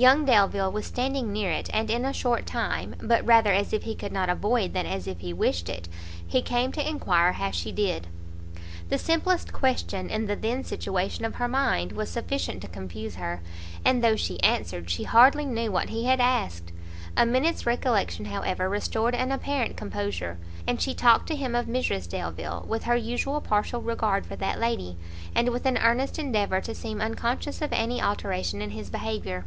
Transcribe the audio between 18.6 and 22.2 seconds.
restored an apparent composure, and she talked to him of Mrs